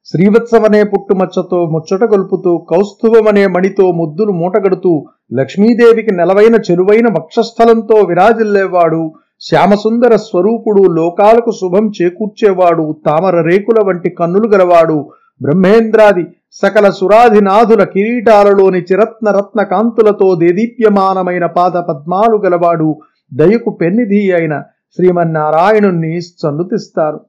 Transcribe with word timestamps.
శ్రీవత్సమనే 0.08 0.80
పుట్టుమచ్చతో 0.84 1.58
ముచ్చట 1.72 2.04
గొల్పుతూ 2.04 2.52
కౌస్తుభమనే 2.70 3.44
మణితో 3.46 3.84
ముద్దులు 3.92 4.32
మూటగడుతూ 4.32 4.92
లక్ష్మీదేవికి 5.32 6.12
నెలవైన 6.14 6.56
చెరువైన 6.66 7.08
వక్షస్థలంతో 7.08 7.96
విరాజిల్లేవాడు 8.08 9.02
శ్యామసుందర 9.42 10.12
స్వరూపుడు 10.24 10.82
లోకాలకు 10.92 11.52
శుభం 11.52 11.86
చేకూర్చేవాడు 11.96 12.84
తామర 13.06 13.36
రేకుల 13.40 13.78
వంటి 13.82 14.10
కన్నులు 14.10 14.48
గలవాడు 14.48 14.98
బ్రహ్మేంద్రాది 15.40 16.24
సకల 16.62 16.86
సురాధినాథుల 16.90 17.82
కిరీటాలలోని 17.84 18.80
చిరత్న 18.82 19.28
రత్న 19.30 19.62
కాంతులతో 19.70 20.28
దేదీప్యమానమైన 20.34 21.46
పాద 21.56 21.76
పద్మాలు 21.88 22.38
గలవాడు 22.44 22.88
దయకు 23.32 23.70
పెన్నిధి 23.80 24.22
అయిన 24.32 24.54
శ్రీమన్నారాయణుణ్ణి 24.98 26.14
సన్నుతిస్తారు 26.38 27.20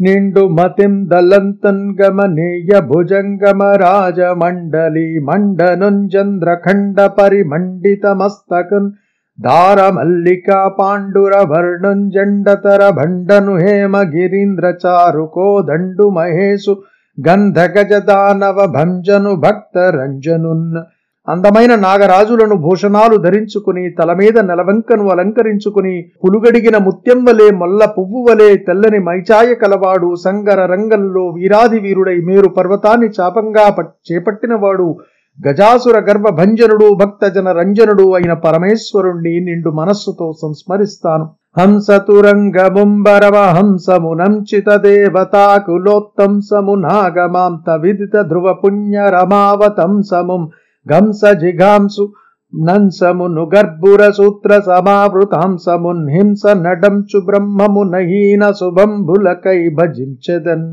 నిండు 0.00 0.42
మతిం 0.56 0.92
దలంతన్ 1.08 1.82
గమనీయ 1.98 2.70
భుజంగమ 2.86 3.62
రాజమండలి 3.80 5.08
మండనుంజంద్ర 5.26 6.50
ఖండ 6.64 7.00
పరిమండిత 7.18 8.06
మస్తకన్ 8.20 8.88
దార 9.38 9.80
మల్లికా 9.90 10.60
పాండుర 10.78 11.34
వర్ణుంజండతర 11.50 12.82
భండను 12.96 13.56
హేమ 13.56 13.96
గిరీంద్ర 14.14 14.66
చారు 14.82 15.26
కోదండు 15.34 16.06
మహేషు 16.16 16.74
గంధ 17.18 17.58
దానవ 18.08 18.58
భంజను 18.74 19.34
భక్త 19.40 19.78
రంజనున్ 19.96 20.66
అందమైన 21.30 21.72
నాగరాజులను 21.76 22.56
భూషణాలు 22.56 23.16
ధరించుకుని 23.16 23.84
తల 23.90 24.10
మీద 24.12 24.36
నెలవంకను 24.40 25.04
అలంకరించుకుని 25.10 25.94
పులుగడిగిన 26.24 26.76
ముత్యం 26.78 27.20
వలె 27.24 27.48
మొల్ల 27.52 27.84
పువ్వు 27.96 28.20
వలె 28.28 28.48
తెల్లని 28.66 29.00
మైచాయ 29.00 29.54
కలవాడు 29.54 30.10
సంగర 30.24 30.60
రంగంలో 30.66 31.24
వీరాది 31.28 31.78
వీరుడై 31.78 32.18
మేరు 32.20 32.48
పర్వతాన్ని 32.48 33.08
చాపంగా 33.08 33.66
చేపట్టినవాడు 34.08 34.88
గజాసుర 35.38 35.96
గర్భ 36.08 36.28
భంజనుడు 36.30 36.86
భక్తజన 36.94 37.48
రంజనుడు 37.52 38.06
అయిన 38.14 38.32
పరమేశ్వరుణ్ణి 38.44 39.34
నిండు 39.40 39.70
మనస్సుతో 39.70 40.26
సంస్మరిస్తాను. 40.42 41.26
హంసతురంగముంబరవ 41.56 43.36
హంసమునంచిత 43.56 44.68
దేవతాకులోత్తంసము 44.82 46.74
నాగమాంత 46.80 47.70
విదిత 47.82 48.16
ధ్రువ 48.22 48.52
పుణ్య 48.54 48.96
రమావతంసముం 49.10 50.42
గంస 50.86 51.20
జిఘాంసు 51.40 52.04
నంసమును 52.52 53.42
గర్భుర 53.54 54.10
సూత్ర 54.10 54.52
సమావృతాంసమున్ 54.66 56.08
హింస 56.08 56.42
నడంచు 56.56 57.20
బ్రహ్మము 57.20 57.82
నహీన 57.82 58.50
శుభంభులకై 58.50 59.68
భజించెదన్. 59.68 60.66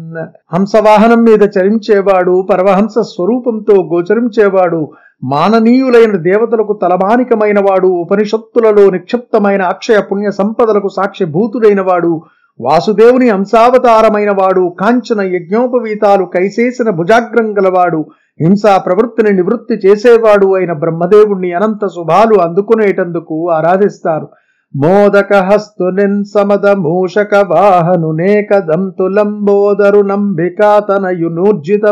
హంసవాహనం 0.54 1.22
మీద 1.24 1.44
చరించేవాడు 1.58 2.48
పరమహంస 2.52 2.96
స్వరూపంతో 3.12 3.76
గోచరించేవాడు 3.94 4.82
మాననీయులైన 5.24 6.16
దేవతలకు 6.22 6.74
తలమానికమైన 6.82 7.60
వాడు 7.60 7.88
ఉపనిషత్తులలో 7.88 8.90
నిక్షిప్తమైన 8.90 9.62
అక్షయ 9.64 10.02
పుణ్య 10.02 10.32
సంపదలకు 10.32 10.90
సాక్షిభూతుడైన 10.98 11.82
వాడు 11.82 12.12
వాసుదేవుని 12.60 13.30
అంశావతారమైన 13.30 14.32
వాడు 14.32 14.76
కాంచన 14.80 15.22
యజ్ఞోపవీతాలు 15.36 16.26
కైసేసిన 16.26 16.90
భుజాగ్రం 16.90 17.50
గలవాడు 17.58 18.00
హింసా 18.40 18.78
ప్రవృత్తిని 18.78 19.32
నివృత్తి 19.34 19.76
చేసేవాడు 19.86 20.48
అయిన 20.56 20.74
బ్రహ్మదేవుణ్ణి 20.74 21.52
అనంత 21.52 21.86
శుభాలు 21.88 22.36
అందుకునేటందుకు 22.42 23.38
ఆరాధిస్తారు. 23.50 24.28
మోదక 24.74 25.34
హస్తునిన్ 25.50 26.18
సమద 26.26 26.66
మూషక 26.78 27.36
వాహను 27.50 28.10
నేకదంతులంబోదరు 28.12 30.02
నంబికాతనయు 30.02 31.30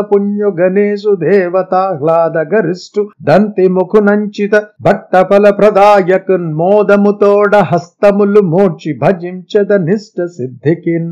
పుణ్యు 0.02 0.48
గణేశు 0.58 1.12
దేవతాహ్లాద 1.14 2.36
గరిష్టు 2.52 3.02
దంతి 3.22 3.66
ముఖునంచిత 3.68 4.54
భక్త 4.82 5.22
ఫల 5.22 5.50
ప్రదాయకున్ 5.50 6.48
మోదముతోడ 6.54 7.56
హస్తములు 7.70 8.42
మోర్చి 8.46 8.92
భజించద 8.98 9.72
నిష్ట 9.82 10.26
సిద్ధికిన్ 10.28 11.10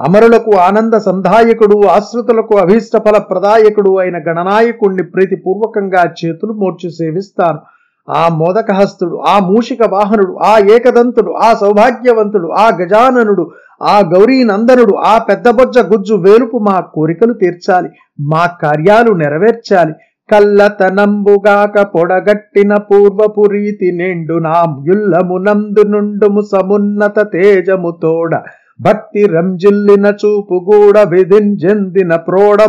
అమరులకు 0.00 0.52
ఆనంద 0.58 0.94
సంధాయకుడు 1.06 1.76
ఆశ్రుతులకు 1.96 2.54
అభీష్ట 2.58 2.96
ఫల 2.96 3.16
ప్రదాయకుడు 3.30 3.90
అయిన 4.02 4.16
గణనాయకుణ్ణి 4.28 5.04
ప్రీతిపూర్వకంగా 5.14 6.02
చేతులు 6.20 6.52
మోర్చి 6.52 6.88
సేవిస్తాను. 6.90 7.60
ఆ 8.08 8.22
మోదకహస్తుడు 8.40 9.16
ఆ 9.32 9.34
మూషిక 9.48 9.82
వాహనుడు 9.94 10.32
ఆ 10.42 10.52
ఏకదంతుడు 10.74 11.32
ఆ 11.46 11.48
సౌభాగ్యవంతుడు 11.54 12.48
ఆ 12.62 12.66
గజాననుడు 12.80 13.44
ఆ 13.82 13.96
గౌరీ 14.12 14.38
నందనుడు 14.44 14.94
ఆ 15.10 15.14
పెద్దబొజ్జ 15.28 15.78
గుజ్జు 15.90 16.16
వేలుపు 16.24 16.58
మా 16.68 16.76
కోరికలు 16.94 17.34
తీర్చాలి 17.42 17.90
మా 18.32 18.44
కార్యాలు 18.62 19.12
నెరవేర్చాలి. 19.12 19.94
కల్లతనంబుగాక 20.28 21.76
పొడగట్టిన 21.94 22.72
పూర్వపు 22.88 23.44
రీతి 23.52 23.88
నిండు 23.92 24.36
నా 24.38 24.56
యుల్లమునందు 24.88 25.82
నుండుము 25.94 26.42
సమున్నత 26.52 27.18
తేజముతోడ 27.32 28.32
భక్తి 28.80 29.22
రంజిల్లిన 29.26 30.06
చూపు 30.06 30.58
గూడ 30.68 30.98
విధించెందిన 30.98 32.16
ప్రోడ 32.16 32.62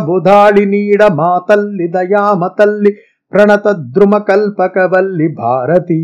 నీడ 0.68 1.02
మా 1.12 1.40
తల్లి 1.48 1.88
దయామ 1.88 2.46
తల్లి 2.58 2.92
ప్రణత 3.32 3.66
ద్రుమ 3.94 4.18
కల్పకవల్లి 4.18 5.28
భారతీ. 5.38 6.00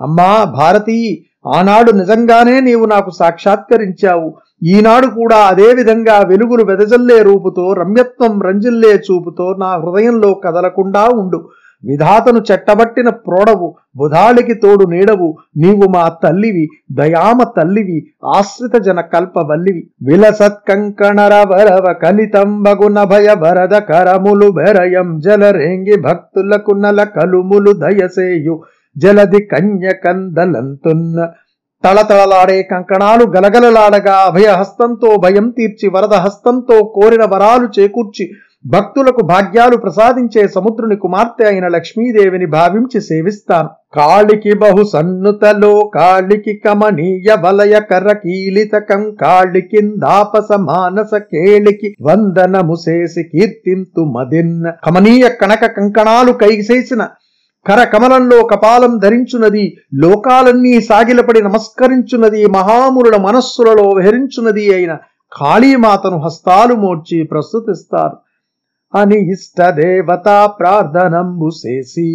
అమ్మా 0.00 0.44
భారతీ 0.44 1.24
ఆనాడు 1.46 1.90
నిజంగానే 1.92 2.60
నీవు 2.60 2.84
నాకు 2.84 3.10
సాక్షాత్కరించావు. 3.10 4.28
ఈనాడు 4.62 5.06
కూడా 5.06 5.36
అదే 5.36 5.72
విధంగా 5.72 6.18
వెలుగులు 6.18 6.62
వెదజల్లే 6.64 7.22
రూపుతో 7.22 7.72
రమ్యత్వం 7.72 8.42
రంజిల్లే 8.42 8.92
చూపుతో 9.06 9.56
నా 9.58 9.70
హృదయంలో 9.76 10.34
కదలకుండా 10.34 11.04
ఉండు. 11.20 11.40
విధాతను 11.84 12.44
చెట్టబట్టిన 12.50 13.08
ప్రోడవు 13.26 13.68
బుధాళికి 13.96 14.54
తోడు 14.54 14.84
నీడవు 14.90 15.28
నీవు 15.56 15.88
మా 15.88 16.04
తల్లివి 16.22 16.64
దయామ 16.92 17.42
తల్లివి 17.56 17.98
ఆశ్రిత 18.34 18.76
జన 18.82 19.00
కల్పవల్లివి 19.12 19.82
విలసత్కంకణరవరవ 20.06 21.92
కలితంబగున 22.02 23.04
భయ 23.04 23.28
వరద 23.42 23.74
కరములు 23.88 24.50
బెరయం 24.50 25.20
జలరేంగి 25.20 25.96
భక్తులకు 26.00 26.72
నల 26.76 27.04
కలుములు 27.16 27.72
దయసేయు. 27.78 28.54
జలది 28.96 29.40
కన్యకందలంతున్న 29.44 31.18
తళతళలాడే 31.84 32.62
కంకణాలు 32.62 33.24
గలగలలాడగా 33.30 34.14
అభయహస్తంతో 34.26 35.16
భయం 35.16 35.50
తీర్చి 35.50 35.88
వరద 35.88 36.14
హస్తంతో 36.16 36.76
కోరిన 36.94 37.24
వరాలు 37.24 37.68
చేకూర్చి 37.78 38.24
భక్తులకు 38.64 39.22
భాగ్యాలు 39.22 39.76
ప్రసాదించే 39.76 40.48
సముద్రుని 40.48 40.96
కుమార్తె 40.96 41.44
అయిన 41.44 41.68
లక్ష్మీదేవిని 41.68 42.46
భావించి 42.46 43.00
సేవిస్తాను. 43.00 43.68
కాళికి 43.94 44.54
బహు 44.54 44.84
సన్నుతలో 44.84 45.90
కాళికి 45.94 46.54
కమనీయ 46.64 47.36
వలయ 47.44 47.80
కర 47.90 48.12
కీలిత 48.12 48.74
మానస 50.60 51.14
కేళికి 51.14 51.94
వందనము 52.02 52.76
చేసి 52.88 53.22
కీర్తింతు 53.22 54.04
మదిన్న 54.16 54.70
కమనీయ 54.84 55.28
కనక 55.40 55.64
కంకణాలు 55.66 56.32
కైసేసిన 56.32 57.04
కర 57.66 57.84
కమలంలో 57.84 58.42
కపాలం 58.46 58.98
ధరించున్నది 58.98 59.76
లోకాలన్నీ 59.94 60.80
సాగిలపడి 60.80 61.42
నమస్కరించున్నది 61.42 62.46
మహామురుల 62.46 63.16
మనస్సులలో 63.16 63.90
విహరించున్నది 63.90 64.74
అయిన 64.74 64.94
కాళీమాతను 65.32 66.18
హస్తాలు 66.24 66.74
మోడ్చి 66.74 67.22
ప్రస్తుతిస్తారు 67.22 68.16
అని 68.94 69.18
ఇష్ట 69.32 69.68
దేవతా 69.78 70.36
ప్రార్థనంబు 70.58 71.48
చేసి 71.60 72.08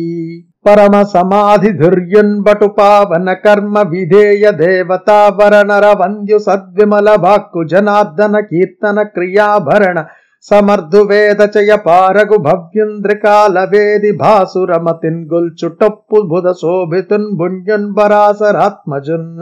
పరమ 0.65 0.95
సమాధి 1.11 1.71
ధుర్యున్బటు 1.79 2.67
పావన 2.77 3.33
కర్మ 3.43 3.81
విధేయ 3.91 4.45
దేవతా 4.59 5.19
వరణర 5.37 5.85
వంద్యు 5.99 6.39
సద్విమల 6.39 7.09
భాక్కు 7.17 7.61
జనార్దన 7.71 8.39
కీర్తన 8.49 9.03
క్రియాభరణ 9.13 9.99
సమర్థు 10.45 10.99
వేద 11.07 11.41
చయ 11.55 11.71
పారగు 11.85 12.37
భవ్యుంద్రికాల 12.45 13.63
వేది 13.71 14.11
భాసురమతిన్ 14.19 15.23
గొల్చుటప్పు 15.31 16.19
బుధ 16.29 16.47
శోభితున్ 16.61 17.29
భుంజున్ 17.39 17.89
బరాసరాత్మజున్న 17.95 19.41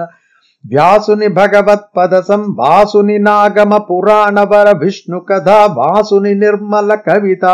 వ్యాసుని 0.72 1.28
భగవత్పద 1.28 2.20
సంవాసుని 2.20 3.20
నాగమ 3.20 3.78
పురాణ 3.78 4.40
వర 4.42 4.78
విష్ణు 4.78 5.20
కథ 5.20 5.50
వాసుని 5.50 6.36
నిర్మల 6.36 6.96
కవిత 6.96 7.46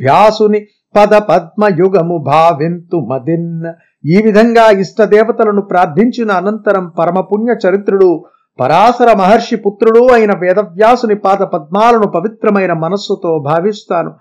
వ్యాసుని 0.00 0.60
పద 0.96 1.14
పద్మయుగము 1.14 2.18
భావింతు 2.18 2.96
మదిన్. 2.96 3.64
ఈ 4.04 4.22
విధంగా 4.22 4.70
ఇష్టదేవతలను 4.70 5.62
ప్రార్థించిన 5.62 6.30
అనంతరం 6.32 6.92
పరమపుణ్య 6.98 7.68
చరిత్రుడు 7.68 8.24
పరాశర 8.60 9.12
మహర్షి 9.12 9.56
పుత్రుడు 9.56 10.12
అయిన 10.12 10.30
వేదవ్యాసుని 10.38 11.14
పాద 11.14 11.38
పద్మాలను 11.38 12.06
పవిత్రమైన 12.06 12.72
మనస్సుతో 12.72 13.38
భావిస్తాను. 13.38 14.12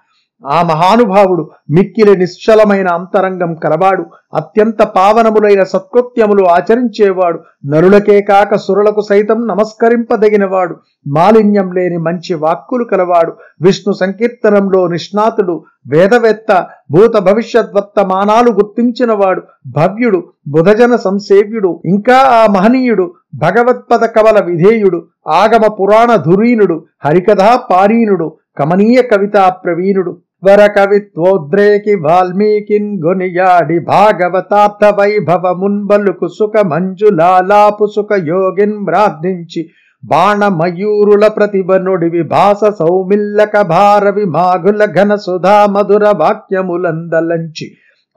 ఆ 0.43 0.57
మహానుభావుడు 0.63 1.43
మిక్కిలి 1.75 2.13
నిశ్చలమైన 2.17 2.87
అంతరంగం 2.93 3.51
కలవాడు 3.61 4.03
అత్యంత 4.33 4.81
పావనములైన 4.95 5.61
సత్కృత్యములు 5.63 6.43
ఆచరించేవాడు 6.55 7.39
నరులకే 7.65 8.17
కాక 8.21 8.57
సురులకు 8.57 9.03
సైతం 9.09 9.39
నమస్కరింపదగినవాడు 9.47 10.75
మాలిన్యం 11.09 11.69
లేని 11.73 11.99
మంచి 12.03 12.35
వాక్కులు 12.35 12.85
కలవాడు 12.85 13.33
విష్ణు 13.61 13.93
సంకీర్తనంలో 13.95 14.81
నిష్ణాతుడు 14.87 15.55
వేదవేత్త 15.89 16.51
భూత 16.91 17.15
భవిష్యత్ 17.23 17.75
వర్తమానాలు 17.75 18.51
గుర్తించినవాడు 18.51 19.41
భవ్యుడు 19.75 20.21
బుధజన 20.47 20.95
సంసేవ్యుడు 21.03 21.71
ఇంకా 21.89 22.17
ఆ 22.33 22.41
మహనీయుడు 22.51 23.05
భగవత్పద 23.41 24.03
కవల 24.15 24.39
విధేయుడు 24.45 24.99
ఆగమ 25.35 25.65
పురాణ 25.77 26.11
ధురీనుడు 26.25 26.75
హరికథా 27.05 27.51
పారీనుడు 27.69 28.27
కమనీయ 28.57 28.99
కవితా 29.01 29.43
ప్రవీణుడు 29.63 30.11
వర 30.43 30.61
కవిత్వోద్రేకి 30.67 31.93
వాల్మీకిన్ 31.95 32.91
గునియాడి 33.03 33.77
భాగవతార్థ 33.87 34.85
వైభవ 34.99 35.53
మున్బలుకు 35.53 36.27
సుఖ 36.27 36.63
మంజులాలాపు 36.65 37.85
సుఖ 37.87 38.11
యోగిన్ 38.27 38.77
ప్రార్థించి 38.87 39.61
బాణమయూరుల 40.03 41.23
మయూరుల 41.23 41.27
ప్రతిభ 41.27 42.23
భాస 42.23 42.63
సౌమిల్లక 42.79 43.61
భారవి 43.67 44.25
మాఘుల 44.25 44.85
ఘన 44.95 45.15
సుధా 45.15 45.55
మధుర 45.67 46.05
వాక్యములందలంచి 46.17 47.67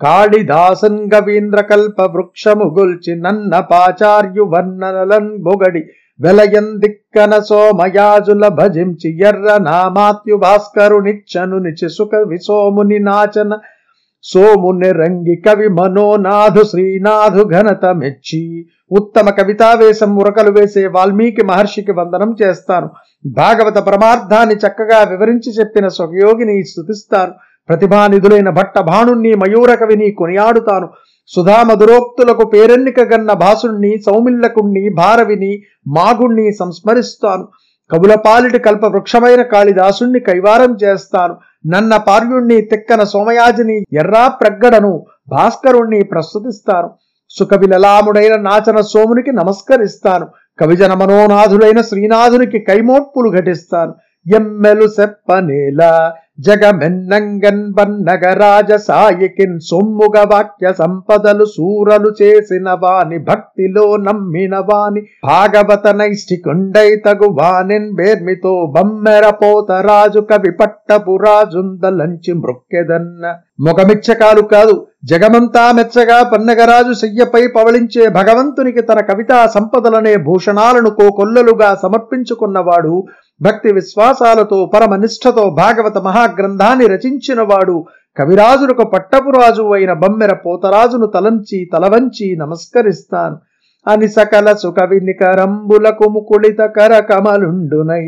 కాళిదాసన్ 0.01 1.01
గవీంద్ర 1.15 1.61
కల్ప 1.63 2.01
వృక్షము 2.13 2.67
గుల్చి 2.77 3.15
నన్న 3.21 3.61
పాచార్యు 3.71 4.45
వర్ణనలన్ 4.45 5.31
బొగడి 5.39 5.83
వెలయందిక్కన 6.21 7.39
సోమయాజుల 7.39 8.49
భజించి 8.49 9.27
ఎర్ర 9.27 9.59
నామాత్యు 9.63 10.37
భాస్కరునిచ్చను 10.37 11.59
నిచి 11.59 11.89
సుఖ 11.89 12.15
విసోముని 12.15 12.99
నాచన 12.99 13.59
సోముని 14.23 14.93
రంగి 14.93 15.43
కవి 15.47 15.69
మనోనాథు 15.69 16.63
శ్రీనాథు 16.63 17.45
ఘనత 17.45 17.85
మెచ్చి 17.85 18.67
ఉత్తమ 18.93 19.31
కవితావేశం 19.31 20.17
ఉరకలు 20.17 20.51
వేసే 20.51 20.87
వాల్మీకి 20.87 21.45
మహర్షికి 21.45 21.93
వందనం 21.93 22.37
చేస్తాను. 22.43 22.91
భాగవత 23.27 23.79
పరమార్థాన్ని 23.79 24.55
చక్కగా 24.55 25.03
వివరించి 25.03 25.53
చెప్పిన 25.53 25.89
స్వయోగిని 25.89 26.63
స్థుతిస్తాను. 26.63 27.33
ప్రతిభానిధులైన 27.69 28.51
భట్ట 28.51 28.79
భాణుణ్ణి 28.79 29.35
మయూర 29.35 29.75
కవిని 29.75 30.11
కొనియాడుతాను. 30.11 30.89
సుధామధురోక్తులకు 31.29 32.47
పేరెన్నిక 32.47 33.01
గన్న 33.01 33.33
భాసుణ్ణి 33.33 33.99
సౌమిల్లకుణ్ణి 34.07 34.89
భారవిని 34.89 35.63
మాగుణ్ణి 35.87 36.53
సంస్మరిస్తాను. 36.53 37.49
కవుల 37.91 38.15
పాలిటి 38.15 38.59
కల్ప 38.59 38.85
వృక్షమైన 38.85 39.43
కాళిదాసుణ్ణి 39.43 40.21
కైవారం 40.21 40.77
చేస్తాను. 40.85 41.37
నన్న 41.67 41.97
పార్యుణ్ణి 41.97 42.61
తిక్కన 42.61 43.05
సోమయాజిని 43.05 43.85
ఎర్రా 43.93 44.29
ప్రగ్గడను 44.29 45.07
భాస్కరుణ్ణి 45.29 46.05
ప్రస్తుతిస్తాను. 46.05 46.91
సుఖవిలలాముడైన 47.29 48.41
నాచన 48.41 48.81
సోమునికి 48.81 49.33
నమస్కరిస్తాను. 49.33 50.29
కవిజన 50.59 50.95
మనోనాథుడైన 50.95 51.81
శ్రీనాథునికి 51.81 52.59
కైమోట్పులు 52.59 53.41
ఘటిస్తాను. 53.41 53.95
ఎమ్మెలు 54.35 54.89
సెప్పనేలా 54.89 56.13
జగమెన్నంగన్ 56.39 57.63
బన్నగరాజ 57.73 58.71
సాయికిన్ 58.83 59.57
సొమ్ముగ 59.69 60.17
వాక్య 60.31 60.71
సంపదలు 60.73 61.47
సూరలు 61.55 62.11
చేసిన 62.21 62.69
వాని 62.77 63.19
భక్తిలో 63.25 63.85
నమ్మిన 64.03 64.57
వాని 64.69 65.01
భాగవత 65.25 65.95
నైష్ఠికుండై 65.97 66.89
తగు 67.05 67.29
వానిన్ 67.35 67.91
బేర్మితో 67.95 68.55
బమ్మెర 68.77 69.27
పోత 69.41 69.71
రాజు 69.83 70.23
కవి 70.31 70.53
పట్టపు 70.59 71.17
రాజుందలంచి 71.25 72.35
మృక్కెదన్న 72.37 73.25
మొగమిచ్చకాలు 73.59 74.43
కాదు 74.43 74.75
జగమంతా 75.05 75.73
మెచ్చగా 75.73 76.19
పన్నగరాజు 76.33 76.93
శయ్యపై 76.93 77.43
పవళించే 77.47 78.09
భగవంతునికి 78.09 78.83
తన 78.83 79.01
కవితా 79.01 79.47
సంపదలనే 79.47 80.17
భూషణాలను 80.17 80.91
కోకొల్లలుగా 80.91 81.71
సమర్పించుకున్నవాడు 81.83 82.95
భక్తి 83.43 83.73
విశ్వాసాలతో 83.73 84.59
పరమనిష్టతో 84.75 85.45
భాగవత 85.51 85.99
మహాగ్రంథాన్ని 85.99 86.87
రచించినవాడు 86.87 87.77
కవిరాజులకు 88.17 88.85
పట్టపురాజు 88.85 89.65
అయిన 89.73 89.93
బమ్మెర 89.93 90.33
పోతరాజును 90.47 91.07
తలంచి 91.07 91.59
తలవంచి 91.73 92.37
నమస్కరిస్తాను. 92.37 93.37
అని 93.89 94.09
సకల 94.09 94.53
సుఖ 94.53 94.79
వినికరంబులకు 94.91 96.07
ముకుళిత 96.09 96.61
కర 96.77 97.01
కమలుండునై. 97.01 98.07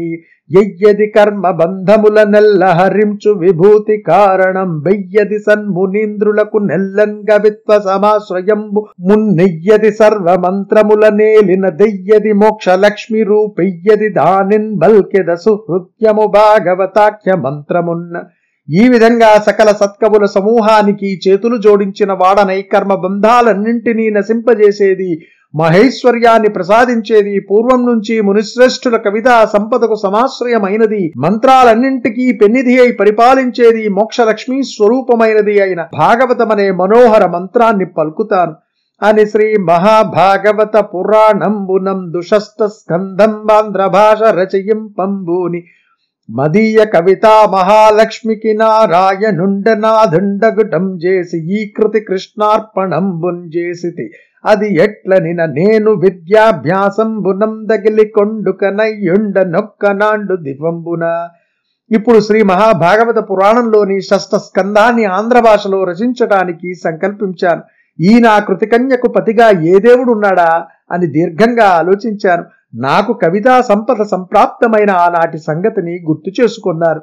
ఎయ్యది 0.50 1.06
కర్మ 1.06 1.50
బంధముల 1.50 2.22
నెల్ల 2.28 2.64
హరించు 2.64 3.30
విభూతి 3.32 3.96
కారణం. 4.08 4.70
వెయ్యది 4.86 5.38
సన్మునీంద్రులకు 5.38 6.58
నెల్లంగ 6.58 7.28
గవిత్వ 7.32 7.78
సమాశ్రయంబు. 7.80 8.86
మున్నెయ్యది 9.00 9.92
సర్వ 9.92 10.36
మంత్రముల 10.46 11.08
నేలిన 11.08 11.68
దెయ్యది 11.68 12.32
మోక్ష 12.32 12.68
లక్ష్మి 12.68 13.22
రూపెయ్యది 13.22 14.08
దానిన్ 14.08 14.74
బల్కెద 14.74 15.34
సుహృత్యము 15.34 16.26
భాగవతాఖ్య 16.26 17.34
మంత్రమున్న. 17.36 18.22
ఈ 18.68 18.88
విధంగా 18.88 19.28
సకల 19.46 19.70
సత్కవుల 19.72 20.24
సమూహానికి 20.24 21.20
చేతులు 21.28 21.56
జోడించిన 21.56 22.12
వాడనై 22.12 22.62
కర్మ 22.62 22.94
బంధాలన్నింటినీ 22.94 24.10
నశింపజేసేది 24.10 25.10
మహేశ్వర్యాన్ని 25.54 26.48
ప్రసాదించేది 26.48 27.40
పూర్వం 27.40 27.86
నుంచి 27.86 28.20
మునిశ్రేష్ఠుల 28.20 28.96
కవితా 28.96 29.44
సంపదకు 29.44 29.94
సమాశ్రయమైనది. 29.94 31.12
మంత్రాలన్నింటికీ 31.16 32.32
పెన్నిధి 32.32 32.80
అయి 32.80 32.92
పరిపాలించేది 32.92 33.88
మోక్షలక్ష్మి 33.88 34.62
స్వరూపమైనది 34.62 35.62
అయిన 35.62 35.86
భాగవతమనే 35.98 36.70
మనోహర 36.70 37.26
మంత్రాన్ని 37.26 37.84
పలుకుతాను. 37.96 38.54
అని 39.00 39.26
శ్రీ 39.26 39.56
మహాభాగవత 39.68 40.84
పురాణంబునం 40.94 42.12
దుషస్త 42.12 42.66
స్కంధం 42.66 43.52
ఆంధ్ర 43.52 43.86
భాష 43.86 44.34
రచయింపంబూని 44.34 45.64
మదీయ 46.28 46.84
కవితా 46.84 47.46
మహాలక్ష్మికి 47.52 48.52
నారాయణుండనాథుండగుటం 48.52 50.96
చేసి 50.96 51.56
ఈ 51.56 51.68
కృతి 51.68 52.00
కృష్ణార్పణంబున్ 52.00 53.56
చేసితి 53.56 54.10
అది 54.44 54.74
ఎట్లనిన 54.74 55.44
నేను 55.44 55.90
విద్యాభ్యాసంబునం 55.90 57.66
కొండుకనయ్యుండ 58.14 59.38
నొక్కనాండు 59.38 60.36
దివంబున 60.36 61.28
ఇప్పుడు 61.90 62.20
శ్రీ 62.20 62.42
మహాభాగవత 62.42 63.16
పురాణంలోని 63.30 64.00
షష్ఠ 64.00 64.36
స్కందాన్ని 64.36 65.04
ఆంధ్ర 65.04 65.40
భాషలో 65.40 65.84
రచించటానికి 65.84 66.74
సంకల్పించాను. 66.74 67.62
ఈ 68.00 68.18
నా 68.18 68.38
కృతికన్యకు 68.38 69.08
పతిగా 69.08 69.50
ఏ 69.62 69.78
దేవుడు 69.78 70.12
ఉన్నాడా 70.12 70.66
అని 70.92 71.06
దీర్ఘంగా 71.06 71.64
ఆలోచించాను. 71.64 72.44
నాకు 72.74 73.12
కవితా 73.12 73.60
సంపద 73.60 74.04
సంప్రాప్తమైన 74.04 74.90
ఆనాటి 74.90 75.38
సంగతిని 75.38 75.94
గుర్తు 76.08 76.42
చేసుకున్నారు. 76.42 77.02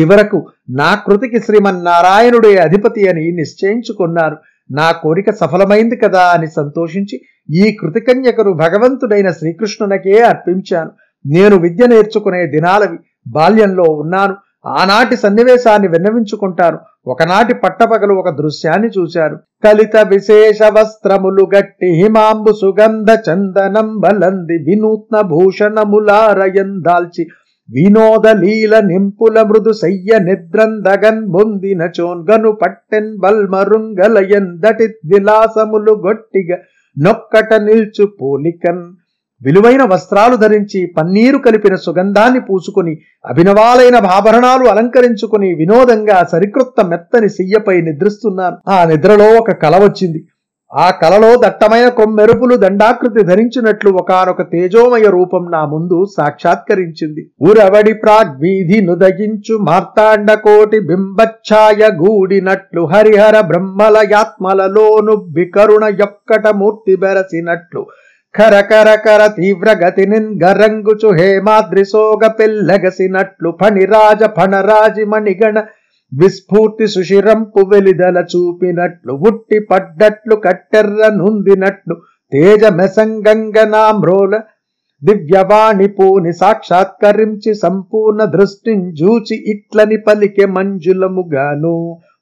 చివరకు 0.00 0.46
నా 0.70 0.94
కృతికి 0.94 1.40
శ్రీమన్నారాయణుడే 1.40 2.56
అధిపతి 2.56 3.08
అని 3.08 3.30
నిశ్చయించుకున్నారు. 3.30 4.36
నా 4.70 4.92
కోరిక 4.92 5.30
సఫలమైంది 5.30 5.96
కదా 5.96 6.20
అని 6.20 6.46
సంతోషించి 6.46 7.20
ఈ 7.54 7.72
కృతికన్యకను 7.72 8.52
భగవంతుడైన 8.52 9.30
శ్రీకృష్ణునకే 9.30 10.22
అర్పించాను. 10.22 10.90
నేను 11.26 11.56
విద్య 11.56 11.86
నేర్చుకునే 11.86 12.46
దినాలవి 12.46 12.98
బాల్యంలో 13.28 13.82
ఉన్నాను. 13.82 14.34
ఆనాటి 14.66 15.16
సన్నివేశాన్ని 15.16 15.88
విన్నవించుకుంటాను. 15.88 16.78
ఒకనాటి 17.06 17.54
పట్టపగలు 17.54 18.14
ఒక 18.14 18.30
దృశ్యాన్ని 18.30 18.90
చూశారు 18.98 19.38
కలిత 19.64 19.96
విశేష 19.96 20.62
వస్త్రములు 20.62 21.48
గట్టి 21.56 21.86
హిమాంబు 21.86 22.52
సుగంధ 22.52 23.10
చందనం 23.10 24.00
బలంది 24.00 24.52
వినూత్న 24.52 25.20
భూషణములారయందాల్చి 25.20 27.26
వినోద 27.68 28.26
లీల 28.40 28.74
నింపుల 28.80 29.36
మృదు 29.42 29.72
సయ్య 29.72 30.18
నిద్రందగన్ 30.18 31.22
బొందిన 31.26 31.82
చోన్గను 31.98 32.52
పట్టెన్ 32.52 33.16
బల్మరుంగలయన్ 33.18 34.50
దటి 34.58 34.86
విలాసములు 35.12 35.92
గొట్టిగా 36.04 36.58
నొక్కట 36.96 37.50
నిల్చు 37.68 38.04
పోలికన్. 38.20 38.84
విలువైన 39.40 39.82
వస్త్రాలు 39.82 40.36
ధరించి 40.36 40.80
పన్నీరు 40.96 41.38
కలిపిన 41.38 41.74
సుగంధాన్ని 41.76 42.40
పూసుకుని 42.40 42.92
అభినవాలైన 43.24 43.96
ఆభరణాలు 44.16 44.64
అలంకరించుకుని 44.68 45.54
వినోదంగా 45.54 46.18
సరికృత్త 46.32 46.86
మెత్తని 46.86 47.28
సియ్యపై 47.28 47.76
నిద్రిస్తున్నాను 47.80 48.56
ఆ 48.68 48.84
నిద్రలో 48.84 49.26
ఒక 49.40 49.52
కల 49.64 49.74
వచ్చింది. 49.84 50.20
ఆ 50.74 50.86
కలలో 51.00 51.28
దట్టమైన 51.42 51.88
కొమ్మెరుపులు 51.98 52.54
దండాకృతి 52.62 53.22
ధరించినట్లు 53.28 53.90
ఒకనొక 54.00 54.42
తేజోమయ 54.52 55.06
రూపం 55.16 55.42
నా 55.50 55.60
ముందు 55.64 55.98
సాక్షాత్కరించింది. 56.16 57.22
ఉరవడి 57.48 57.92
ప్రాగ్వీధి 57.94 58.78
నుదగించు 58.80 59.56
మార్తాండ 59.68 60.30
కోటి 60.44 60.80
బింబఛాయ 60.88 61.82
గూడినట్లు 62.00 62.82
హరిహర 62.84 63.36
బ్రహ్మలయాత్మలలోను 63.50 65.14
బికరుణ 65.36 65.84
యొక్కట 66.00 66.46
మూర్తి 66.54 66.96
బెరసినట్లు 66.96 67.82
కర 68.34 68.54
కర 68.70 68.90
కర 68.96 69.22
తీవ్ర 69.36 69.70
గతినిన్ 69.82 70.30
గరంగుచు 70.42 71.10
హేమాద్రి 71.18 71.84
సోగ 71.84 72.22
పెల్లగసినట్లు 72.38 73.50
ఫణిరాజ 73.60 74.22
ఫణరాజి 74.36 75.04
మణిగణ 75.12 75.56
విస్ఫూర్తి 76.20 76.86
సుషిరంపు 76.86 77.60
వెలిదల 77.72 78.18
చూపినట్లు 78.32 79.12
ఉట్టి 79.28 79.58
పడ్డట్లు 79.70 80.34
కట్టెర్ర 80.36 81.08
నుందినట్లు 81.14 81.94
తేజ 82.32 82.64
మెసంగంగనామ్రోల 82.72 84.34
దివ్యవాణి 85.02 85.88
పూని 85.88 86.32
సాక్షాత్కరించి 86.32 87.54
సంపూర్ణ 87.54 88.24
దృష్టింజూచి 88.24 89.36
ఇట్లని 89.52 89.96
పలికె 89.96 90.46
మంజులముగాను. 90.46 91.76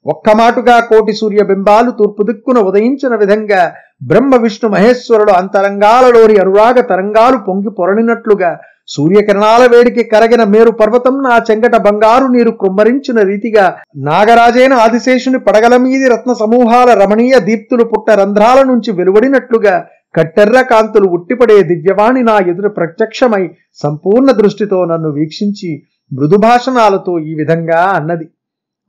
ఒక్క 0.06 0.30
మాటుగా 0.36 0.80
కోటి 0.80 1.12
సూర్య 1.12 1.42
బింబాలు 1.42 1.90
తూర్పు 1.90 2.22
దిక్కున 2.22 2.58
ఉదయించిన 2.58 3.14
విధంగా 3.14 3.62
బ్రహ్మ 4.02 4.34
విష్ణు 4.36 4.68
మహేశ్వరుడు 4.68 5.32
అంతరంగాలలోని 5.32 6.36
అనురాగ 6.40 6.80
తరంగాలు 6.90 7.36
పొంగి 7.46 7.70
పొరలినట్లుగా 7.70 8.50
సూర్యకిరణాల 8.88 9.64
వేడికి 9.66 10.02
కరగిన 10.04 10.42
మేరు 10.44 10.70
పర్వతం 10.70 11.16
నా 11.22 11.34
చెంగట 11.48 11.76
బంగారు 11.76 12.26
నీరు 12.26 12.52
కుమ్మరించిన 12.52 13.18
రీతిగా 13.22 13.66
నాగరాజైన 14.08 14.74
ఆదిశేషుని 14.84 15.38
పడగల 15.38 15.76
మీది 15.76 16.08
రత్న 16.08 16.32
సమూహాల 16.32 16.90
రమణీయ 16.94 17.38
దీప్తులు 17.40 17.84
పుట్ట 17.84 18.10
రంధ్రాల 18.20 18.60
నుంచి 18.62 18.92
వెలువడినట్లుగా 18.92 19.74
కట్టెర్ర 20.16 20.60
కాంతులు 20.62 21.06
ఉట్టిపడే 21.08 21.58
దివ్యవాణి 21.62 22.22
నా 22.22 22.36
ఎదురు 22.52 22.70
ప్రత్యక్షమై 22.78 23.44
సంపూర్ణ 23.80 24.30
దృష్టితో 24.32 24.80
నన్ను 24.84 25.10
వీక్షించి 25.10 25.70
మృదుభాషణాలతో 26.10 27.12
ఈ 27.28 27.34
విధంగా 27.34 27.80
అన్నది. 27.92 28.26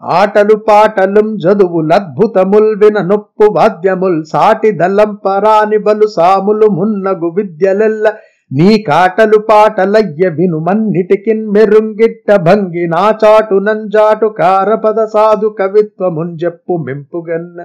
ఆటలు 0.04 0.56
పాటలుం 0.56 1.38
జదువులద్భుతముల్ 1.38 2.76
విన 2.76 3.02
నొప్పు 3.02 3.46
వాద్యముల్ 3.54 4.24
సాటి 4.24 4.72
దల్లంపరాని 4.72 5.78
బలు 5.78 6.08
సాములు 6.08 6.68
మున్నగు 6.68 7.30
విద్యలెల్ల 7.36 8.08
నీ 8.52 8.78
కాటలు 8.78 9.38
పాటలయ్య 9.38 10.30
వినుమన్నిటికిన్ 10.30 11.52
మెరుంగిట్ట 11.52 12.36
భంగి 12.36 12.88
నాచాటు 12.88 13.56
నంజాటు 13.56 14.28
కారపద 14.40 15.06
సాధు 15.06 15.56
కవిత్వముంజెప్పు 15.60 16.78
మెంపుగన్న 16.86 17.62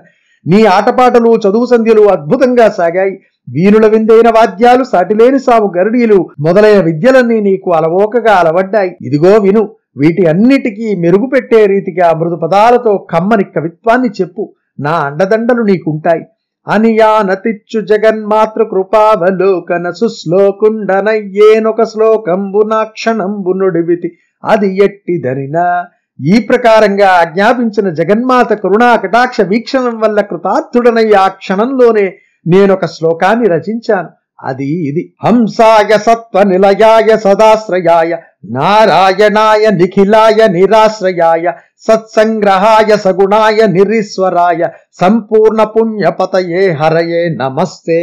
నీ 0.47 0.65
ఆటపాటలు 0.65 1.37
చదువు 1.37 1.67
సంధ్యలు 1.67 2.03
అద్భుతంగా 2.09 2.69
సాగాయి. 2.69 3.21
వీరుల 3.49 3.87
విందైన 3.87 4.29
వాద్యాలు 4.29 4.85
సాటిలేని 4.85 5.39
సాము 5.39 5.73
గరుడీలు 5.79 6.29
మొదలైన 6.41 6.81
విద్యలన్నీ 6.81 7.41
నీకు 7.41 7.71
అలవోకగా 7.73 8.35
అలవడ్డాయి. 8.35 8.97
ఇదిగో 9.01 9.39
విను 9.39 9.63
వీటి 9.97 10.27
అన్నిటికీ 10.27 10.95
మెరుగుపెట్టే 10.95 11.67
రీతిగా 11.67 12.13
మృదు 12.13 12.37
పదాలతో 12.37 13.07
కమ్మని 13.11 13.45
కవిత్వాన్ని 13.45 14.09
చెప్పు. 14.09 14.53
నా 14.81 14.91
అండదండలు 14.91 15.63
నీకుంటాయి. 15.63 16.25
అనియానతిచ్చు 16.69 17.81
జగన్మాతృ 17.81 18.65
కృపావలోకన 18.65 19.91
సుశ్లోకుండనయ్యేనొక 19.91 21.83
శ్లోకంబు 21.83 22.63
నా 22.67 22.85
క్షణంబు 22.85 23.53
నుడివితి. 23.53 24.19
అది 24.45 24.77
ఎట్టిదరినా 24.85 25.87
ఈ 26.27 26.47
ప్రకారంగా 26.49 27.09
ఆజ్ఞాపించిన 27.09 27.91
జగన్మాత 27.91 28.53
కరుణా 28.53 28.97
కటాక్ష 28.97 29.41
వీక్షణం 29.41 29.99
వల్ల 29.99 30.21
కృతార్థుడనై 30.21 31.13
ఆ 31.13 31.29
క్షణంలోనే 31.29 32.15
నేనొక 32.47 32.87
శ్లోకాన్ని 32.87 33.49
రచించాను. 33.49 34.09
అది 34.45 34.67
ఇది. 34.67 35.15
హంసాయ 35.25 35.99
సత్వ 35.99 36.43
నిలయాయ 36.43 37.17
సదాశ్రయాయ 37.17 38.17
నారాయణాయ 38.45 39.71
నిఖిలాయ 39.71 40.47
నిరాశ్రయాయ 40.49 41.53
సత్సంగ్రహాయ 41.89 42.97
సగుణాయ 42.97 43.67
నిరీశ్వరాయ 43.67 44.69
సంపూర్ణ 45.01 45.65
పుణ్యపతయే 45.65 46.71
హరయే 46.71 47.29
నమస్తే. 47.29 47.99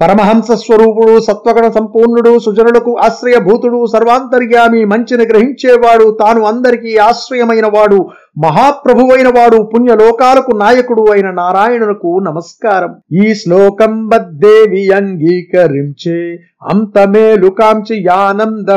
పరమహంస 0.00 0.52
స్వరూపుడు 0.52 1.20
సత్వగణ 1.20 1.68
సంపూర్ణుడు 1.68 2.38
సుజనులకు 2.38 2.96
ఆశ్రయభూతుడు 3.02 3.86
సర్వాంతర్యామి 3.86 4.84
మంచిని 4.84 5.26
గ్రహించేవాడు 5.26 6.16
తాను 6.20 6.44
అందరికీ 6.44 6.96
ఆశ్రయమైన 6.96 7.66
వాడు 7.66 8.08
మహాప్రభువైన 8.38 9.28
వాడు 9.28 9.70
పుణ్యలోకాలకు 9.74 10.56
నాయకుడు 10.56 11.10
అయిన 11.10 11.30
నారాయణునకు 11.30 12.18
నమస్కారం. 12.18 12.96
ఈ 13.12 13.34
శ్లోకం 13.34 14.08
బద్దేవి 14.08 14.90
అంగీకరించే 14.90 16.38
అంతమేలు 16.70 17.48
కాంచి 17.48 18.04
యానంద 18.06 18.68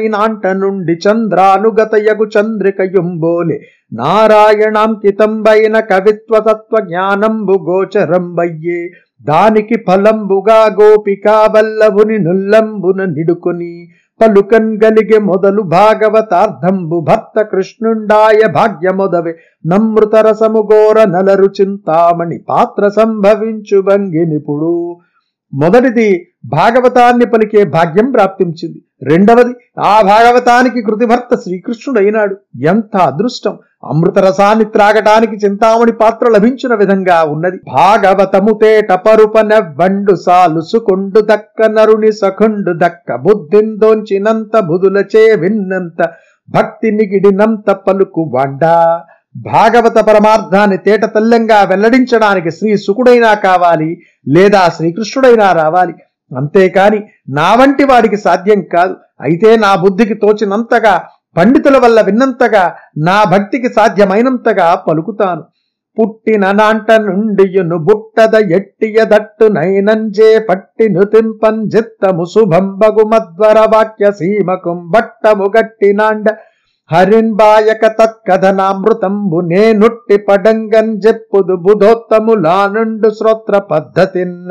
భరితుండనైనాంట 0.00 0.46
నుండి 0.46 0.92
చంద్రానుగతయగు 0.92 2.24
చంద్రికయుంబోలి. 2.24 3.60
నారాయణాంకితంబైన 3.92 5.80
కవిత్వ 5.80 6.38
తత్వ 6.38 6.84
జ్ఞానంబు 6.84 7.52
గోచరంబయ్యే. 7.52 8.90
దానికి 9.22 9.74
ఫలంబుగా 9.88 10.76
గోపికా 10.82 11.32
వల్లభుని 11.32 12.18
నుల్లంబున 12.18 13.04
నిడుకుని. 13.04 13.88
పలుకన్ 14.20 14.78
గలిగే 14.84 15.18
మొదలు 15.18 15.62
భాగవతార్థంబు 15.62 17.00
భక్త 17.00 17.42
కృష్ణుండాయ 17.42 18.52
భాగ్యమొదవే. 18.52 19.36
నమృతరసము 19.66 20.68
గోర 20.72 21.08
నలరు 21.08 21.44
చింతామణి 21.44 22.38
పాత్ర 22.48 22.88
సంభవించు 22.88 23.80
భంగినిపుడు. 23.80 24.96
మొదటిది 25.52 26.08
భాగవతాన్ని 26.52 27.26
పలికే 27.26 27.62
భాగ్యం 27.74 28.06
ప్రాప్తించింది. 28.12 28.78
రెండవది 29.02 29.52
ఆ 29.84 29.94
భాగవతానికి 30.10 30.80
కృతిభర్త 30.82 31.32
శ్రీకృష్ణుడైనాడు. 31.42 32.34
ఎంత 32.72 32.94
అదృష్టం! 33.08 33.54
అమృత 33.90 34.18
రసాన్ని 34.18 34.66
త్రాగటానికి 34.74 35.36
చింతామణి 35.42 35.92
పాత్ర 36.00 36.26
లభించిన 36.30 36.72
విధంగా 36.74 37.18
ఉన్నది. 37.34 37.58
భాగవతము 37.76 38.52
తేట 38.62 38.90
పరుపన 39.06 39.50
బండు 39.78 40.14
సాలుసుకొండు 40.26 41.20
దక్క 41.30 41.68
నరుని 41.76 42.12
సఖండు 42.20 42.74
దక్క 42.84 43.16
బుద్ధిందోంచినంత 43.26 44.54
బుధులచే 44.70 45.24
విన్నంత 45.42 46.00
భక్తి 46.48 46.90
నిగిడినంత 46.90 47.70
పలుకు 47.86 48.22
వండా 48.36 48.76
భాగవత 49.34 49.98
పరమార్థాన్ని 50.08 50.78
తేటతల్లంగా 50.78 51.58
వెల్లడించడానికి 51.62 52.50
శ్రీ 52.50 52.76
సుకుడైనా 52.76 53.34
కావాలి 53.34 53.90
లేదా 54.28 54.62
శ్రీకృష్ణుడైనా 54.76 55.52
రావాలి. 55.52 55.94
అంతేకాని 56.30 56.98
నా 57.28 57.54
వంటి 57.54 57.84
వాడికి 57.84 58.16
సాధ్యం 58.16 58.60
కాదు. 58.74 58.94
అయితే 59.20 59.56
నా 59.56 59.70
బుద్ధికి 59.76 60.14
తోచినంతగా 60.14 60.94
పండితుల 61.36 61.76
వల్ల 61.78 62.00
విన్నంతగా 62.00 62.64
నా 62.98 63.24
భక్తికి 63.24 63.68
సాధ్యమైనంతగా 63.68 64.68
పలుకుతాను. 64.88 65.42
పుట్టిన 65.98 66.50
నాంట 66.50 66.90
నుండియును 66.92 67.76
బుట్టద 67.78 68.34
ఎట్టియ 68.58 68.98
దట్టు 69.04 69.46
నైనంజే 69.52 70.28
పట్టిను 70.48 71.04
తింపన్ 71.04 71.62
జిత్తము 71.70 72.24
శుభంబగు 72.24 73.04
మధ్వర 73.08 73.58
వాక్య 73.74 74.10
సీమకుం 74.10 74.78
బట్టము 74.90 75.46
గట్టినాండ 75.56 76.26
హరిన్బాయక 76.92 77.86
తత్కథనామృతంబు 77.86 79.40
నేనుట్టి 79.40 80.16
పడంగన్ 80.16 81.00
జెప్పుదు 81.00 81.54
బుధోత్తములానుండు 81.56 83.10
శ్రోత్ర 83.10 83.58
పద్ధతిన్. 83.58 84.50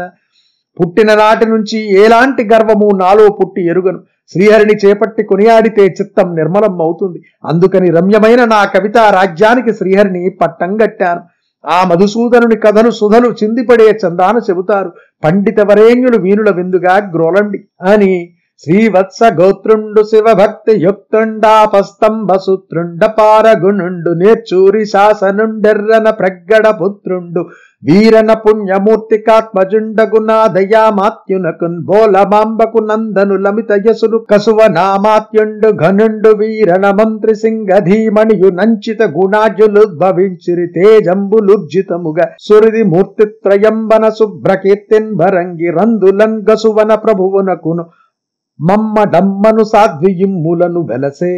పుట్టిన 0.78 1.14
నాటి 1.14 1.46
నుంచి 1.46 2.04
ఎలాంటి 2.04 2.50
గర్వము 2.54 2.96
నాలో 2.96 3.30
పుట్టి 3.30 3.68
ఎరుగను? 3.68 4.00
శ్రీహరిని 4.32 4.76
చేపట్టి 4.86 5.24
కొనియాడితే 5.24 5.86
చిత్తం 5.86 6.36
నిర్మలం 6.36 6.82
అవుతుంది 6.82 7.20
అందుకని 7.46 7.90
రమ్యమైన 7.90 8.46
నా 8.46 8.66
కవితా 8.66 9.10
రాజ్యానికి 9.10 9.74
శ్రీహరిని 9.74 10.30
పట్టం 10.42 10.78
గట్టాను. 10.84 11.22
ఆ 11.66 11.88
మధుసూదనుని 11.88 12.56
కథను 12.56 12.90
సుధలు 12.90 13.36
చిందిపడే 13.44 14.00
చందాన 14.08 14.38
చెబుతారు. 14.50 14.92
పండిత 15.24 15.60
వరేణ్యులు 15.60 16.18
వీనుల 16.18 16.50
విందుగా 16.52 16.96
గ్రోలండి 17.16 17.60
అని 17.92 18.34
శ్రీవత్స 18.64 19.20
గోత్రుండు 19.36 20.04
శివభక్తి 20.04 20.82
యుక్తుండాపస్తంభసుత్రుండ 20.82 23.04
పారగుణుండు 23.18 24.20
నేర్చూరి 24.20 24.86
శాసనుండెర్రన 24.86 26.12
ప్రగ్గడ 26.18 26.68
పుత్రుండు 26.80 27.42
వీరన 27.84 28.36
పుణ్యమూర్తికాత్మజుండగు 28.42 30.24
నా 30.24 30.50
బోలమాంబకు 31.86 32.86
నందను 32.86 33.38
లమిత 33.38 33.68
యసులు 33.86 34.26
కసువ 34.30 34.60
నామాత్యుండు 34.72 35.78
ఘనుండు 35.82 36.38
వీరన 36.38 36.94
మంత్రి 36.94 37.38
సింగధీమణియు 37.38 38.56
నంచిత 38.56 39.02
గుణాజులు 39.16 39.98
భవించిరి 39.98 40.70
తేజంబులుర్జితముగా 40.76 42.36
సురిది 42.42 42.90
మూర్తిత్రయంబన 42.90 44.12
శుభ్రకీర్తిన్ 44.18 45.18
భరంగి 45.18 45.72
రందులన్ 45.72 46.46
గసువన 46.46 46.94
ప్రభువునకును 47.02 47.84
మమ్మ 48.62 49.04
డమ్మను 49.04 49.64
సాధ్వియిమ్ములను 49.64 50.82
వెలసే. 50.82 51.36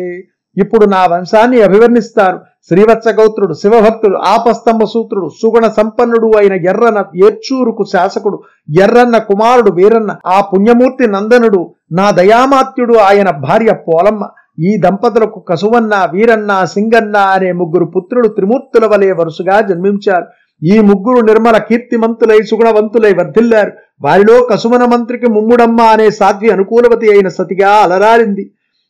ఇప్పుడు 0.57 0.85
నా 0.85 1.05
వంశాన్ని 1.05 1.61
అభివర్ణిస్తారు. 1.61 2.39
శ్రీవత్స 2.67 3.07
గౌత్రుడు 3.07 3.53
శివభక్తుడు 3.53 4.17
ఆపస్తంభ 4.17 4.83
సూత్రుడు 4.83 5.27
సుగుణ 5.41 5.67
సంపన్నుడు 5.67 6.37
అయిన 6.37 6.53
ఎర్రన 6.53 7.03
ఏర్చూరుకు 7.25 7.83
శాసకుడు 7.93 8.37
ఎర్రన్న 8.81 9.17
కుమారుడు 9.17 9.71
వీరన్న 9.71 10.15
ఆ 10.25 10.41
పుణ్యమూర్తి 10.41 11.07
నందనుడు 11.07 11.61
నా 11.91 12.11
దయామాత్యుడు 12.11 12.97
ఆయన 12.97 13.29
భార్య 13.29 13.73
పోలమ్మ. 13.87 14.23
ఈ 14.59 14.77
దంపతులకు 14.77 15.39
కసువన్న 15.39 16.09
వీరన్న 16.13 16.63
సింగన్న 16.65 17.17
అనే 17.17 17.51
ముగ్గురు 17.51 17.85
పుత్రులు 17.85 18.27
త్రిమూర్తుల 18.27 18.85
వలె 18.85 19.11
వరుసగా 19.11 19.61
జన్మించారు. 19.61 20.25
ఈ 20.63 20.79
ముగ్గురు 20.79 21.25
నిర్మల 21.25 21.57
కీర్తిమంతులై 21.57 22.39
సుగుణవంతులై 22.41 23.13
వర్ధిల్లారు. 23.13 23.71
వారిలో 24.01 24.35
కసుమన 24.41 24.83
మంత్రికి 24.85 25.27
ముమ్ముడమ్మ 25.29 25.81
అనే 25.81 26.07
సాధ్వి 26.09 26.49
అనుకూలవతి 26.51 27.07
అయిన 27.11 27.27
సతిగా 27.27 27.71
అలరారింది. 27.83 28.43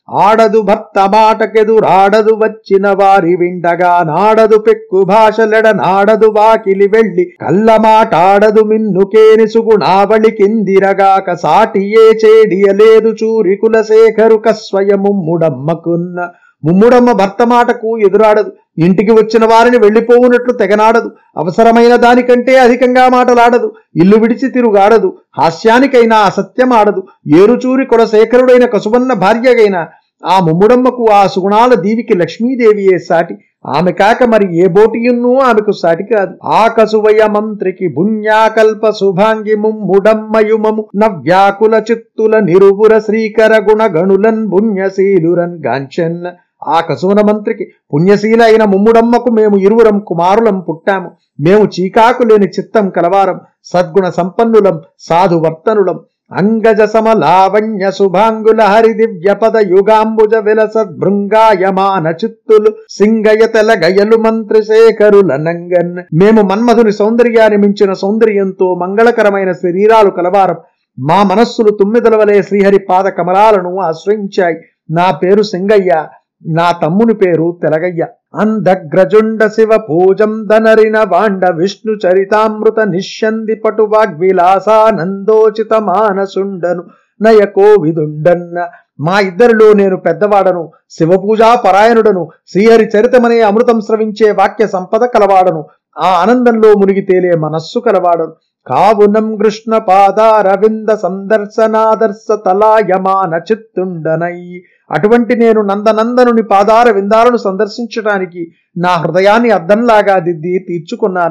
ఆడదు 0.08 0.60
భర్త 0.60 0.98
మాటకెదురాడదు 1.08 2.32
వచ్చిన 2.34 2.86
వారి 2.90 3.36
విండగా 3.36 4.02
నాడదు 4.02 4.56
పెక్కు 4.58 5.00
భాషలెడ 5.04 5.66
నాడదు 5.68 6.26
వాకిలి 6.26 6.86
వెళ్ళి 6.86 7.24
కళ్ళ 7.42 7.76
మాటాడదు 7.76 8.62
మిన్నుకేని 8.64 9.46
సుగుణావళి 9.46 10.30
కిందిరగాక 10.30 11.34
సాటియే 11.34 12.06
చేడియలేదు 12.22 13.12
చూరి 13.22 13.56
కులశేఖరు 13.56 14.38
స్వయముమ్ముడమ్మకున్న 14.68 16.18
ముమ్ముడమ్మ 16.64 17.12
భర్త 17.12 17.42
మాటకు 17.42 17.98
ఎదురాడదు. 17.98 18.50
ఇంటికి 18.78 19.12
వచ్చిన 19.12 19.44
వారిని 19.44 19.78
వెళ్ళిపోవునట్లు 19.78 20.52
తెగనాడదు. 20.52 21.10
అవసరమైన 21.38 21.96
దానికంటే 21.96 22.58
అధికంగా 22.58 23.08
మాటలాడదు. 23.08 23.72
ఇల్లు 23.96 24.16
విడిచి 24.16 24.50
తిరుగాడదు. 24.50 25.16
హాస్యానికైనా 25.38 26.16
అసత్యమాడదు. 26.16 27.02
ఏరుచూరి 27.36 27.86
కొలశేఖరుడైన 27.86 28.66
కసుబన్న 28.66 29.12
భార్యగైన 29.12 29.86
ఆ 30.26 30.44
ముమ్ముడమ్మకు 30.44 31.06
ఆ 31.12 31.26
సుగుణాల 31.26 31.74
దీవికి 31.74 32.18
లక్ష్మీదేవియే 32.18 32.98
సాటి. 32.98 33.34
ఆమె 33.66 33.92
కాక 33.92 34.24
మరి 34.24 34.58
ఏ 34.58 34.66
బోటియున్నూ 34.66 35.34
ఆమెకు 35.34 35.72
సాటి 35.72 36.04
కాదు. 36.04 36.34
ఆ 36.44 36.66
కసువయ 36.66 37.26
మంత్రికి 37.26 37.88
భుణ్యాకల్ప 37.88 38.90
శుభాంగి 38.90 39.56
ముమ్ముడమ్మయుమము. 39.56 40.88
నవ్యాకుల 40.96 41.82
చిత్తుల 41.90 42.38
నిరువుర 42.38 42.98
శ్రీకర 42.98 43.62
గుణ 43.70 43.86
గణులన్ 43.86 44.46
భుణ్యశీలురన్ 44.46 45.62
గాంచెన్న 45.66 46.32
ఆ 46.68 46.80
కసువన 46.80 47.20
మంత్రికి 47.20 47.72
పుణ్యశీల 47.94 48.42
అయిన 48.42 48.64
ముమ్ముడమ్మకు 48.64 49.30
మేము 49.30 49.56
ఇరువురం 49.56 49.98
కుమారులం 49.98 50.60
పుట్టాము. 50.60 51.10
మేము 51.40 51.68
చీకాకు 51.80 52.22
లేని 52.22 52.46
చిత్తం 52.46 52.90
కలవారం 52.90 53.40
సద్గుణ 53.64 54.08
సంపన్నులం 54.08 54.80
సాధువర్తనులం. 54.98 56.00
అంగజ 56.32 56.82
సమలావణ్య 56.82 57.90
శుభాంగుల 57.90 58.62
హరిదివ్య 58.62 59.34
పద 59.34 59.56
యుగాంబుజ 59.56 60.34
విలసద్ 60.34 60.98
భృంగాయమాన 60.98 62.06
చిత్తులు 62.24 62.72
సింగయ 62.90 63.46
తెలగయలు 63.46 64.16
మంత్రి 64.16 64.62
శేఖరుల 64.62 65.36
నంగన్. 65.36 65.96
మేము 66.14 66.42
మన్మధుని 66.42 66.92
సౌందర్యాన్ని 66.92 67.58
మించిన 67.58 67.92
సౌందర్యంతో 67.92 68.74
మంగళకరమైన 68.74 69.52
శరీరాలు 69.52 70.10
కలవారం. 70.10 70.56
మా 70.98 71.22
మనస్సులు 71.22 71.70
తుమ్మిదలవలే 71.70 72.42
శ్రీహరి 72.42 72.78
పాద 72.78 73.04
కమలాలను 73.04 73.80
ఆశ్రయించాయి. 73.80 74.56
నా 74.90 75.10
పేరు 75.10 75.42
సింగయ్య. 75.42 76.04
నా 76.46 76.72
తమ్ముని 76.72 77.14
పేరు 77.14 77.58
తెలగయ్య. 77.62 78.06
అంధగ్రజుండ 78.34 79.46
శివ 79.46 79.70
పూజం 79.90 80.48
దనరిన 80.52 80.98
వాండ 80.98 81.50
విష్ణు 81.50 81.96
చరితామృత 82.06 82.80
నిశ్యంది 82.80 83.54
పటు 83.54 83.82
వాగ్విలాసానందోచిత 83.82 85.74
మానసుండను. 85.80 86.84
నయ 87.22 87.46
కోవిదుండన్న. 87.46 88.68
మా 89.00 89.20
ఇద్దరిలో 89.20 89.72
నేను 89.72 89.96
పెద్దవాడను. 89.96 90.72
శివపూజా 90.90 91.54
పరాయణుడను. 91.54 92.30
శ్రీహరి 92.46 92.90
చరితమనే 92.96 93.40
అమృతం 93.40 93.80
స్రవించే 93.80 94.30
వాక్య 94.30 94.66
సంపద 94.66 95.04
కలవాడను. 95.04 95.64
ఆ 95.98 96.08
ఆనందంలో 96.08 96.74
మునిగి 96.74 97.00
తేలే 97.00 97.34
మనస్సు 97.34 97.78
కలవాడను. 97.78 98.32
కావునం 98.66 99.36
కృష్ణ 99.36 99.78
పాదారవింద 99.78 100.88
సందర్శనాదర్శ 100.94 102.26
తలాయమాన 102.46 103.40
చిత్తుండనై. 103.50 104.62
అటువంటి 104.90 105.36
నేను 105.36 105.62
నందనందనుని 105.62 106.42
పాదార 106.42 106.90
విందాలను 106.90 107.36
సందర్శించడానికి 107.36 108.42
నా 108.76 108.88
హృదయాన్ని 108.88 109.50
అద్దంలాగా 109.50 110.18
దిద్ది 110.18 110.58
తీర్చుకున్నాను. 110.68 111.30